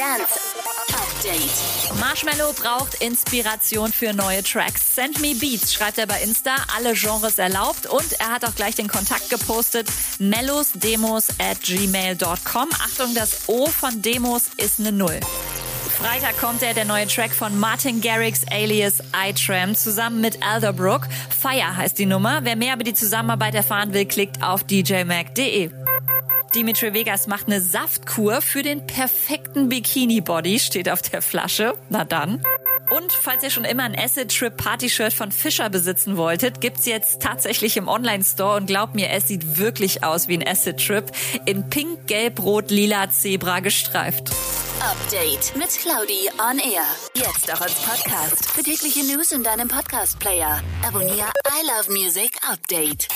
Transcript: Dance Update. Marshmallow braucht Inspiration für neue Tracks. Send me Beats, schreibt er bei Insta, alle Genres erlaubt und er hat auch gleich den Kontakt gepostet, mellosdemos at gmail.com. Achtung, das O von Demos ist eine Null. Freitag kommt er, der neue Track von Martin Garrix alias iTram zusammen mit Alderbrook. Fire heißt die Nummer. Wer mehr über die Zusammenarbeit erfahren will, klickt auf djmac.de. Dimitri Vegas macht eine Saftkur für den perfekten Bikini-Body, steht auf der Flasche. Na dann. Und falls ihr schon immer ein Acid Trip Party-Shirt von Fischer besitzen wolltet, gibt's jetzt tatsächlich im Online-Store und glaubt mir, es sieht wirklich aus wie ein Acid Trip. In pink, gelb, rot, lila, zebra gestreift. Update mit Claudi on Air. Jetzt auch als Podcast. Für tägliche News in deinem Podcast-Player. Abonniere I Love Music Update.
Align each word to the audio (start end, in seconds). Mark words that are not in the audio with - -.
Dance 0.00 0.40
Update. 0.94 2.00
Marshmallow 2.00 2.54
braucht 2.54 3.02
Inspiration 3.02 3.92
für 3.92 4.14
neue 4.14 4.42
Tracks. 4.42 4.94
Send 4.94 5.20
me 5.20 5.34
Beats, 5.34 5.74
schreibt 5.74 5.98
er 5.98 6.06
bei 6.06 6.22
Insta, 6.22 6.56
alle 6.74 6.94
Genres 6.94 7.38
erlaubt 7.38 7.86
und 7.86 8.18
er 8.18 8.30
hat 8.30 8.46
auch 8.46 8.54
gleich 8.54 8.74
den 8.74 8.88
Kontakt 8.88 9.28
gepostet, 9.28 9.88
mellosdemos 10.18 11.28
at 11.38 11.60
gmail.com. 11.60 12.70
Achtung, 12.82 13.14
das 13.14 13.46
O 13.46 13.66
von 13.66 14.00
Demos 14.00 14.44
ist 14.56 14.80
eine 14.80 14.90
Null. 14.90 15.20
Freitag 16.00 16.38
kommt 16.38 16.62
er, 16.62 16.72
der 16.72 16.86
neue 16.86 17.06
Track 17.06 17.32
von 17.32 17.58
Martin 17.58 18.00
Garrix 18.00 18.40
alias 18.50 19.02
iTram 19.14 19.74
zusammen 19.74 20.22
mit 20.22 20.42
Alderbrook. 20.42 21.02
Fire 21.28 21.76
heißt 21.76 21.98
die 21.98 22.06
Nummer. 22.06 22.40
Wer 22.42 22.56
mehr 22.56 22.72
über 22.72 22.84
die 22.84 22.94
Zusammenarbeit 22.94 23.54
erfahren 23.54 23.92
will, 23.92 24.06
klickt 24.06 24.42
auf 24.42 24.64
djmac.de. 24.64 25.70
Dimitri 26.54 26.92
Vegas 26.94 27.26
macht 27.28 27.46
eine 27.46 27.60
Saftkur 27.60 28.42
für 28.42 28.62
den 28.62 28.86
perfekten 28.86 29.68
Bikini-Body, 29.68 30.58
steht 30.58 30.88
auf 30.88 31.00
der 31.00 31.22
Flasche. 31.22 31.74
Na 31.90 32.04
dann. 32.04 32.42
Und 32.90 33.12
falls 33.12 33.44
ihr 33.44 33.50
schon 33.50 33.64
immer 33.64 33.84
ein 33.84 33.96
Acid 33.96 34.36
Trip 34.36 34.56
Party-Shirt 34.56 35.12
von 35.12 35.30
Fischer 35.30 35.70
besitzen 35.70 36.16
wolltet, 36.16 36.60
gibt's 36.60 36.86
jetzt 36.86 37.22
tatsächlich 37.22 37.76
im 37.76 37.86
Online-Store 37.86 38.56
und 38.56 38.66
glaubt 38.66 38.96
mir, 38.96 39.10
es 39.10 39.28
sieht 39.28 39.58
wirklich 39.58 40.02
aus 40.02 40.26
wie 40.26 40.38
ein 40.38 40.46
Acid 40.46 40.84
Trip. 40.84 41.04
In 41.46 41.70
pink, 41.70 42.08
gelb, 42.08 42.42
rot, 42.42 42.72
lila, 42.72 43.08
zebra 43.10 43.60
gestreift. 43.60 44.30
Update 44.80 45.54
mit 45.56 45.68
Claudi 45.68 46.30
on 46.38 46.58
Air. 46.58 46.84
Jetzt 47.14 47.52
auch 47.52 47.60
als 47.60 47.74
Podcast. 47.74 48.50
Für 48.50 48.62
tägliche 48.62 49.04
News 49.04 49.30
in 49.30 49.44
deinem 49.44 49.68
Podcast-Player. 49.68 50.60
Abonniere 50.84 51.30
I 51.46 51.66
Love 51.66 51.92
Music 51.92 52.32
Update. 52.50 53.06